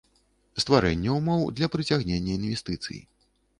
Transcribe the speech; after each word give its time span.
Стварэнне 0.63 1.09
ўмоў 1.19 1.45
для 1.61 1.71
прыцягнення 1.75 2.35
iнвестыцый. 2.41 2.99